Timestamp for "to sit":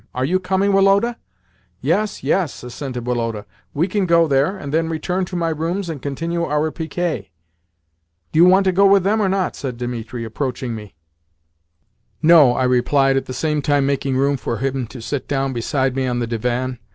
14.87-15.27